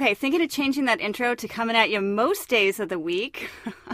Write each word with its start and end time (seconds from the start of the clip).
Okay, 0.00 0.14
thinking 0.14 0.40
of 0.40 0.48
changing 0.48 0.86
that 0.86 0.98
intro 0.98 1.34
to 1.34 1.46
coming 1.46 1.76
at 1.76 1.90
you 1.90 2.00
most 2.00 2.48
days 2.48 2.80
of 2.80 2.88
the 2.88 2.98
week. 2.98 3.50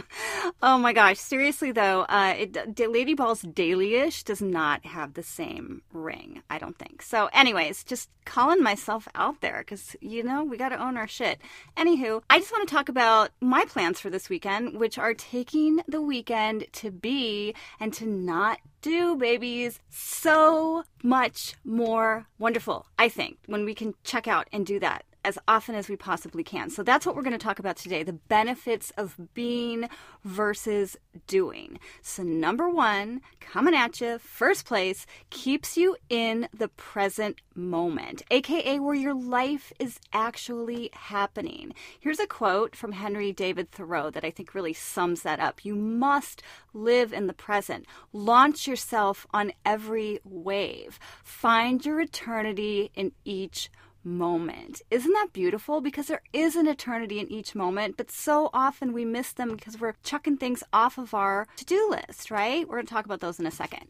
oh 0.63 0.79
my 0.79 0.93
gosh, 0.93 1.19
seriously 1.19 1.73
though, 1.73 2.03
uh, 2.03 2.33
it, 2.39 2.79
Lady 2.79 3.13
Balls 3.13 3.41
Daily-ish 3.43 4.23
does 4.23 4.41
not 4.41 4.87
have 4.87 5.15
the 5.15 5.25
same 5.25 5.83
ring, 5.93 6.43
I 6.49 6.59
don't 6.59 6.79
think. 6.79 7.03
So, 7.03 7.29
anyways, 7.33 7.83
just 7.83 8.09
calling 8.25 8.63
myself 8.63 9.09
out 9.17 9.41
there 9.41 9.65
because 9.67 9.97
you 10.01 10.23
know 10.23 10.45
we 10.45 10.57
got 10.57 10.69
to 10.69 10.81
own 10.81 10.97
our 10.97 11.09
shit. 11.09 11.41
Anywho, 11.77 12.23
I 12.31 12.39
just 12.39 12.53
want 12.53 12.69
to 12.69 12.73
talk 12.73 12.89
about 12.89 13.31
my 13.41 13.65
plans 13.65 13.99
for 13.99 14.09
this 14.09 14.29
weekend, 14.29 14.79
which 14.79 14.99
are 14.99 15.13
taking 15.13 15.81
the 15.89 16.01
weekend 16.01 16.67
to 16.75 16.93
be 16.93 17.53
and 17.81 17.93
to 17.95 18.07
not 18.07 18.61
do, 18.81 19.17
babies. 19.17 19.81
So 19.91 20.85
much 21.03 21.55
more 21.65 22.29
wonderful, 22.39 22.87
I 22.97 23.09
think, 23.09 23.39
when 23.47 23.65
we 23.65 23.75
can 23.75 23.95
check 24.05 24.29
out 24.29 24.47
and 24.53 24.65
do 24.65 24.79
that 24.79 25.05
as 25.27 25.39
often 25.49 25.75
as 25.75 25.89
we 25.89 25.97
possibly 25.97 26.45
can. 26.45 26.71
So 26.71 26.85
that's 26.85 27.05
what 27.05 27.17
we're 27.17 27.23
going 27.23 27.33
to 27.33 27.39
talk 27.39 27.59
about 27.59 27.77
today 27.77 28.05
the 28.05 28.13
benefits 28.13 28.93
of 28.97 29.17
being 29.35 29.89
versus 30.25 30.97
doing. 31.27 31.81
So, 32.01 32.23
number 32.23 32.71
one, 32.71 33.21
coming 33.41 33.75
at 33.75 34.01
you, 34.01 34.19
first 34.21 34.65
place, 34.65 35.05
keeps 35.31 35.77
you 35.77 35.97
in 36.09 36.49
the 36.57 36.69
present 36.69 37.41
moment, 37.57 38.23
aka 38.31 38.79
where 38.79 38.95
your 38.95 39.15
life 39.15 39.73
is 39.81 39.99
actually 40.13 40.91
happening. 40.93 41.75
Here's 41.99 42.21
a 42.21 42.27
quote 42.29 42.77
from 42.77 42.93
Henry 42.93 43.33
David 43.33 43.73
Thoreau 43.73 44.11
that 44.11 44.25
I 44.25 44.31
think 44.31 44.55
really 44.55 44.75
sums 44.75 45.23
that 45.23 45.41
up. 45.41 45.65
You 45.65 45.75
must 45.75 46.41
live 46.73 47.13
in 47.13 47.27
the 47.27 47.33
present, 47.33 47.87
launch 48.13 48.69
yourself 48.69 49.27
on 49.33 49.53
every 49.65 50.21
wave, 50.25 51.01
find 51.25 51.85
your 51.85 52.01
eternity 52.01 52.93
in 52.95 53.11
each 53.25 53.71
moment. 54.07 54.81
Isn't 54.91 55.13
that 55.13 55.33
beautiful? 55.33 55.81
Because 55.83 56.07
there 56.07 56.23
is 56.33 56.57
an 56.57 56.67
eternity 56.67 57.21
in 57.21 57.31
each 57.31 57.55
moment, 57.55 57.97
but 57.97 58.11
so 58.11 58.49
often 58.55 58.93
we 58.93 59.05
miss 59.05 59.33
them 59.33 59.57
because 59.57 59.79
we're 59.79 59.97
chucking 60.03 60.39
things 60.39 60.63
off 60.73 60.97
of 60.97 61.13
our 61.13 61.47
to 61.57 61.65
do 61.65 61.89
list, 61.91 62.31
right? 62.31 62.67
We're 62.67 62.77
going 62.77 62.87
to 62.87 62.95
talk 62.95 63.05
about 63.05 63.21
those 63.21 63.39
in 63.39 63.47
a 63.47 63.51
second. 63.51 63.87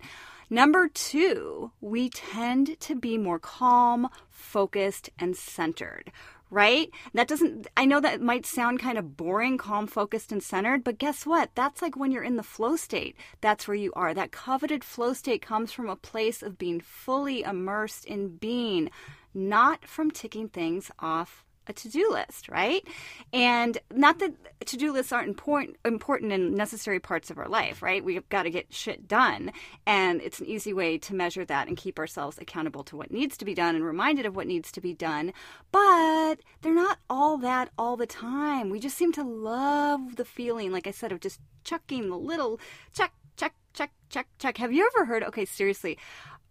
Number 0.49 0.89
two, 0.89 1.73
we 1.81 2.09
tend 2.09 2.81
to 2.81 2.95
be 2.95 3.19
more 3.19 3.39
calm, 3.39 4.09
focused, 4.31 5.11
and 5.19 5.37
centered 5.37 6.13
right? 6.51 6.91
That 7.15 7.29
doesn't, 7.29 7.67
I 7.77 7.85
know 7.85 8.01
that 8.01 8.21
might 8.21 8.47
sound 8.47 8.79
kind 8.79 8.99
of 8.99 9.17
boring, 9.17 9.59
calm, 9.59 9.87
focused, 9.87 10.31
and 10.31 10.43
centered, 10.43 10.85
but 10.85 10.99
guess 10.99 11.27
what? 11.27 11.51
That's 11.55 11.83
like 11.83 11.97
when 11.97 12.13
you're 12.13 12.23
in 12.23 12.37
the 12.37 12.43
flow 12.43 12.77
state. 12.77 13.17
That's 13.41 13.67
where 13.67 13.75
you 13.75 13.93
are. 13.95 14.15
That 14.15 14.33
coveted 14.33 14.85
flow 14.85 15.13
state 15.13 15.43
comes 15.43 15.73
from 15.73 15.89
a 15.89 15.97
place 15.97 16.43
of 16.43 16.59
being 16.59 16.81
fully 16.81 17.43
immersed 17.43 18.05
in 18.05 18.37
being, 18.37 18.91
not 19.37 19.87
from 19.87 20.11
ticking 20.11 20.49
things 20.49 20.91
off 20.99 21.47
a 21.69 21.73
to-do 21.73 22.11
list, 22.11 22.49
right? 22.49 22.87
And 23.33 23.79
not 23.93 24.19
that 24.21 24.35
to-do 24.67 24.93
lists 24.93 25.13
aren't 25.13 25.29
important 25.29 25.77
important 25.85 26.33
and 26.33 26.55
necessary 26.55 27.01
parts 27.01 27.31
of 27.31 27.39
our 27.39 27.49
life, 27.49 27.83
right? 27.83 28.05
We've 28.05 28.29
got 28.29 28.45
to 28.45 28.51
get 28.51 28.73
shit 28.73 29.09
done, 29.09 29.53
and 29.87 30.21
it's 30.21 30.41
an 30.41 30.47
easy 30.47 30.73
way 30.73 30.99
to 30.99 31.15
measure 31.15 31.45
that 31.45 31.69
and 31.69 31.77
keep 31.77 31.99
ourselves 31.99 32.39
accountable 32.39 32.85
to 32.85 32.97
what 32.97 33.11
needs 33.11 33.37
to 33.39 33.45
be 33.45 33.55
done 33.55 33.75
and 33.75 33.85
reminded 33.85 34.27
of 34.27 34.37
what 34.37 34.47
needs 34.47 34.71
to 34.73 34.81
be 34.81 34.95
done. 34.95 35.33
But 35.73 36.37
they're 36.63 36.75
not 36.75 36.99
all 37.11 37.37
that 37.39 37.71
all 37.77 37.97
the 37.97 38.07
time. 38.07 38.71
We 38.71 38.81
just 38.81 38.97
seem 38.97 39.13
to 39.13 39.25
love 39.25 40.17
the 40.17 40.25
feeling, 40.25 40.73
like 40.73 40.87
I 40.87 40.93
said, 40.93 41.13
of 41.13 41.21
just 41.21 41.41
chucking 41.65 42.09
the 42.09 42.17
little 42.17 42.61
check, 42.93 43.13
check, 43.37 43.55
check, 43.75 43.91
check, 44.09 44.29
check. 44.39 44.57
Have 44.59 44.73
you 44.73 44.89
ever 44.95 45.05
heard? 45.07 45.25
Okay, 45.25 45.45
seriously. 45.45 45.99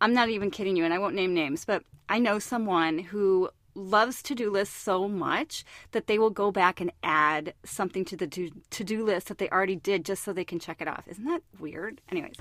I'm 0.02 0.14
not 0.14 0.30
even 0.30 0.52
kidding 0.52 0.76
you, 0.76 0.84
and 0.84 0.94
I 0.94 1.00
won't 1.00 1.16
name 1.16 1.34
names, 1.34 1.66
but 1.66 1.84
I 2.10 2.20
know 2.20 2.40
someone 2.40 3.00
who 3.00 3.50
loves 3.74 4.22
to-do 4.24 4.50
lists 4.50 4.76
so 4.76 5.08
much 5.08 5.66
that 5.92 6.08
they 6.08 6.18
will 6.18 6.30
go 6.30 6.50
back 6.52 6.80
and 6.80 6.92
add 7.04 7.54
something 7.66 8.06
to 8.06 8.16
the 8.16 8.28
to-do 8.28 9.04
list 9.04 9.28
that 9.28 9.38
they 9.38 9.50
already 9.50 9.76
did 9.76 10.06
just 10.06 10.24
so 10.24 10.32
they 10.32 10.46
can 10.46 10.60
check 10.60 10.82
it 10.82 10.88
off. 10.88 11.08
Isn't 11.08 11.26
that 11.26 11.42
weird? 11.60 12.00
Anyways, 12.10 12.38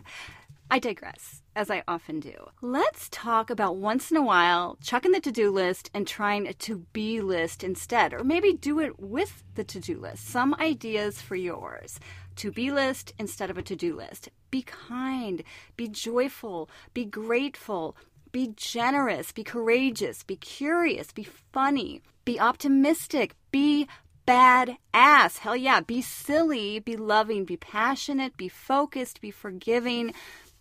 I 0.71 0.79
digress, 0.79 1.43
as 1.57 1.71
I 1.71 1.83
often 1.89 2.21
do. 2.21 2.35
Let's 2.63 3.09
talk 3.11 3.51
about 3.51 3.77
once 3.77 4.11
in 4.11 4.17
a 4.17 4.23
while 4.23 4.79
chucking 4.83 5.13
the 5.13 5.21
to 5.21 5.33
do 5.33 5.51
list 5.51 5.91
and 5.93 6.07
trying 6.07 6.47
a 6.47 6.55
to 6.55 6.87
be 6.93 7.21
list 7.21 7.65
instead, 7.65 8.15
or 8.15 8.23
maybe 8.23 8.53
do 8.53 8.79
it 8.81 8.99
with 9.01 9.43
the 9.57 9.65
to 9.65 9.81
do 9.81 9.99
list. 9.99 10.27
Some 10.29 10.55
ideas 10.55 11.21
for 11.21 11.37
yours. 11.37 11.99
To 12.37 12.51
be 12.51 12.71
list 12.71 13.13
instead 13.19 13.51
of 13.51 13.59
a 13.59 13.63
to 13.63 13.77
do 13.77 13.97
list. 13.97 14.29
Be 14.51 14.63
kind, 14.63 15.43
be 15.77 15.89
joyful, 15.89 16.69
be 16.93 17.05
grateful, 17.05 17.97
be 18.33 18.53
generous, 18.57 19.33
be 19.33 19.45
courageous, 19.45 20.23
be 20.23 20.37
curious, 20.37 21.13
be 21.13 21.23
funny, 21.25 22.03
be 22.25 22.41
optimistic, 22.41 23.35
be 23.51 23.87
bad 24.27 24.77
ass. 24.93 25.39
Hell 25.39 25.57
yeah, 25.57 25.81
be 25.81 26.03
silly, 26.03 26.79
be 26.81 26.97
loving, 26.97 27.45
be 27.45 27.57
passionate, 27.57 28.37
be 28.37 28.49
focused, 28.49 29.21
be 29.21 29.31
forgiving, 29.31 30.13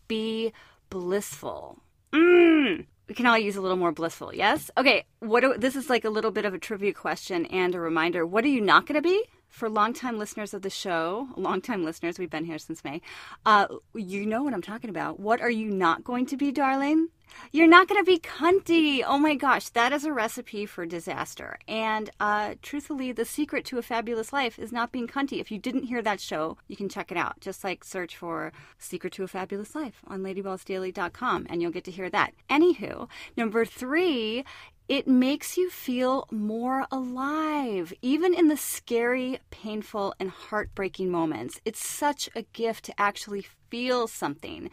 be 0.07 0.53
blissful. 0.89 1.79
Mmm. 2.11 2.85
We 3.07 3.15
can 3.15 3.25
all 3.25 3.37
use 3.37 3.55
a 3.55 3.61
little 3.61 3.77
more 3.77 3.91
blissful, 3.91 4.33
yes? 4.33 4.71
Okay, 4.77 5.05
what 5.19 5.41
do, 5.41 5.55
this 5.57 5.75
is 5.75 5.89
like 5.89 6.05
a 6.05 6.09
little 6.09 6.31
bit 6.31 6.45
of 6.45 6.53
a 6.53 6.59
trivia 6.59 6.93
question 6.93 7.45
and 7.47 7.75
a 7.75 7.79
reminder. 7.79 8.25
What 8.25 8.45
are 8.45 8.49
you 8.49 8.61
not 8.61 8.85
going 8.85 8.95
to 8.95 9.01
be? 9.01 9.23
For 9.53 9.69
longtime 9.69 10.17
listeners 10.17 10.55
of 10.55 10.63
the 10.63 10.69
show, 10.69 11.27
longtime 11.37 11.85
listeners, 11.85 12.17
we've 12.17 12.29
been 12.29 12.43
here 12.43 12.57
since 12.57 12.83
May, 12.83 13.01
uh, 13.45 13.67
you 13.93 14.25
know 14.25 14.41
what 14.41 14.51
I'm 14.51 14.63
talking 14.63 14.89
about. 14.89 15.19
What 15.19 15.41
are 15.41 15.49
you 15.49 15.69
not 15.69 16.03
going 16.03 16.25
to 16.25 16.37
be, 16.37 16.51
darling? 16.51 17.09
You're 17.51 17.67
not 17.67 17.87
going 17.87 18.03
to 18.03 18.11
be 18.11 18.19
cunty. 18.19 19.03
Oh 19.05 19.17
my 19.17 19.35
gosh, 19.35 19.69
that 19.69 19.93
is 19.93 20.05
a 20.05 20.13
recipe 20.13 20.65
for 20.65 20.85
disaster. 20.85 21.57
And 21.67 22.09
uh, 22.19 22.55
truthfully, 22.61 23.11
the 23.11 23.25
secret 23.25 23.65
to 23.65 23.77
a 23.77 23.81
fabulous 23.81 24.33
life 24.33 24.57
is 24.57 24.71
not 24.71 24.91
being 24.91 25.07
cunty. 25.07 25.39
If 25.39 25.51
you 25.51 25.59
didn't 25.59 25.83
hear 25.83 26.01
that 26.01 26.19
show, 26.19 26.57
you 26.67 26.75
can 26.75 26.89
check 26.89 27.11
it 27.11 27.17
out. 27.17 27.39
Just 27.39 27.63
like 27.63 27.83
search 27.83 28.17
for 28.17 28.51
Secret 28.77 29.13
to 29.13 29.23
a 29.23 29.27
Fabulous 29.27 29.75
Life 29.75 30.01
on 30.07 30.21
ladyballsdaily.com 30.21 31.47
and 31.49 31.61
you'll 31.61 31.71
get 31.71 31.83
to 31.85 31.91
hear 31.91 32.09
that. 32.09 32.33
Anywho, 32.49 33.09
number 33.37 33.65
three 33.65 34.43
it 34.89 35.07
makes 35.07 35.57
you 35.57 35.69
feel 35.69 36.27
more 36.29 36.85
alive, 36.91 37.93
even 38.01 38.33
in 38.33 38.49
the 38.49 38.57
scary, 38.57 39.39
painful, 39.49 40.13
and 40.19 40.29
heartbreaking 40.29 41.09
moments. 41.09 41.61
It's 41.63 41.85
such 41.85 42.29
a 42.35 42.41
gift 42.41 42.85
to 42.85 42.99
actually 42.99 43.45
feel 43.69 44.07
something. 44.07 44.69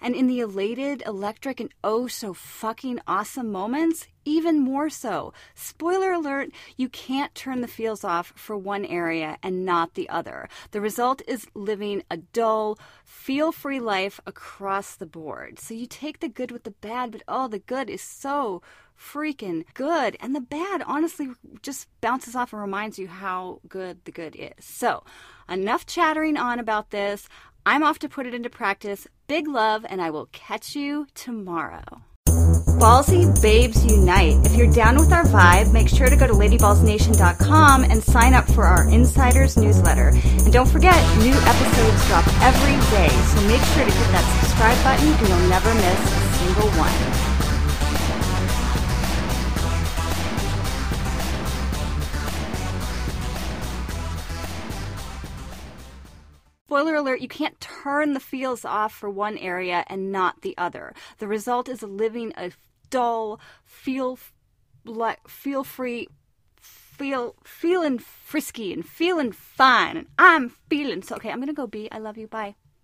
And 0.00 0.14
in 0.14 0.28
the 0.28 0.40
elated, 0.40 1.02
electric, 1.04 1.58
and 1.58 1.74
oh 1.82 2.06
so 2.06 2.32
fucking 2.32 3.00
awesome 3.06 3.50
moments, 3.50 4.06
even 4.24 4.60
more 4.60 4.88
so. 4.90 5.32
Spoiler 5.54 6.12
alert, 6.12 6.50
you 6.76 6.88
can't 6.88 7.34
turn 7.34 7.60
the 7.60 7.68
feels 7.68 8.04
off 8.04 8.32
for 8.36 8.56
one 8.56 8.84
area 8.84 9.38
and 9.42 9.64
not 9.64 9.94
the 9.94 10.08
other. 10.08 10.48
The 10.70 10.80
result 10.80 11.20
is 11.26 11.48
living 11.54 12.04
a 12.10 12.18
dull, 12.18 12.78
feel 13.04 13.50
free 13.50 13.80
life 13.80 14.20
across 14.24 14.94
the 14.94 15.06
board. 15.06 15.58
So 15.58 15.74
you 15.74 15.86
take 15.86 16.20
the 16.20 16.28
good 16.28 16.52
with 16.52 16.62
the 16.62 16.70
bad, 16.70 17.10
but 17.10 17.24
oh, 17.26 17.48
the 17.48 17.58
good 17.58 17.90
is 17.90 18.02
so 18.02 18.62
freaking 18.98 19.64
good. 19.74 20.16
And 20.20 20.34
the 20.34 20.40
bad, 20.40 20.82
honestly, 20.86 21.28
just 21.62 21.88
bounces 22.00 22.34
off 22.34 22.52
and 22.52 22.60
reminds 22.60 22.98
you 22.98 23.08
how 23.08 23.60
good 23.68 24.04
the 24.04 24.12
good 24.12 24.36
is. 24.36 24.64
So, 24.64 25.04
enough 25.48 25.86
chattering 25.86 26.36
on 26.36 26.58
about 26.58 26.90
this. 26.90 27.28
I'm 27.64 27.82
off 27.82 27.98
to 28.00 28.08
put 28.08 28.26
it 28.26 28.34
into 28.34 28.50
practice. 28.50 29.06
Big 29.26 29.46
love, 29.46 29.84
and 29.88 30.00
I 30.00 30.10
will 30.10 30.26
catch 30.32 30.74
you 30.74 31.06
tomorrow. 31.14 32.02
Ballsy 32.78 33.26
Babes 33.42 33.84
Unite. 33.84 34.36
If 34.46 34.54
you're 34.54 34.70
down 34.70 34.96
with 34.96 35.12
our 35.12 35.24
vibe, 35.24 35.72
make 35.72 35.88
sure 35.88 36.08
to 36.08 36.16
go 36.16 36.28
to 36.28 36.32
ladyballsnation.com 36.32 37.84
and 37.84 38.02
sign 38.02 38.34
up 38.34 38.46
for 38.52 38.64
our 38.64 38.88
Insiders 38.88 39.56
newsletter. 39.56 40.12
And 40.14 40.52
don't 40.52 40.68
forget, 40.68 40.96
new 41.18 41.34
episodes 41.34 42.06
drop 42.06 42.26
every 42.40 42.78
day, 42.96 43.08
so 43.08 43.40
make 43.48 43.62
sure 43.74 43.84
to 43.84 43.90
hit 43.90 44.12
that 44.12 44.40
subscribe 44.40 44.78
button 44.84 45.08
and 45.08 45.28
you'll 45.28 45.48
never 45.48 45.74
miss 45.74 45.98
a 45.98 46.32
single 46.38 46.70
one. 46.78 47.47
Spoiler 56.68 56.96
alert, 56.96 57.22
you 57.22 57.28
can't 57.28 57.58
turn 57.62 58.12
the 58.12 58.20
feels 58.20 58.62
off 58.62 58.92
for 58.92 59.08
one 59.08 59.38
area 59.38 59.84
and 59.86 60.12
not 60.12 60.42
the 60.42 60.54
other. 60.58 60.92
The 61.16 61.26
result 61.26 61.66
is 61.66 61.82
living 61.82 62.34
a 62.36 62.52
dull, 62.90 63.40
feel 63.64 64.18
feel 65.26 65.64
free 65.64 66.08
feel 66.60 67.36
feeling 67.42 67.98
frisky 67.98 68.74
and 68.74 68.86
feeling 68.86 69.32
fine 69.32 69.96
and 69.96 70.08
I'm 70.18 70.50
feeling 70.68 71.00
so 71.00 71.16
okay, 71.16 71.30
I'm 71.30 71.38
to 71.46 71.54
go 71.54 71.66
be. 71.66 71.90
I 71.90 71.96
love 71.96 72.18
you. 72.18 72.26
Bye. 72.26 72.54